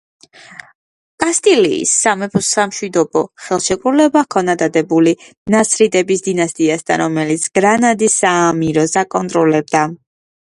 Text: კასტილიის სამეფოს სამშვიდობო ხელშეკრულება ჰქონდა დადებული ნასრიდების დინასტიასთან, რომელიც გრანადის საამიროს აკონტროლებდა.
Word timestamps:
კასტილიის 1.23 1.91
სამეფოს 2.05 2.47
სამშვიდობო 2.55 3.21
ხელშეკრულება 3.47 4.23
ჰქონდა 4.23 4.55
დადებული 4.63 5.13
ნასრიდების 5.57 6.25
დინასტიასთან, 6.29 6.99
რომელიც 7.05 7.47
გრანადის 7.59 8.17
საამიროს 8.25 8.97
აკონტროლებდა. 9.05 9.85